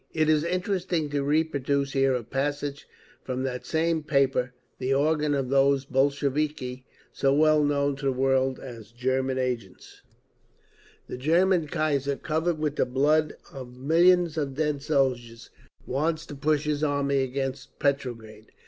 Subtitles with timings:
[0.15, 2.87] It is interesting to reproduce here a passage
[3.23, 8.91] from that same paper—the organ of those Bolsheviki so well known to the world as
[8.91, 10.01] German agents:
[11.07, 15.17] The German kaiser, covered with the blood of millions of dead people,
[15.85, 18.47] wants to push his army against Petrograd.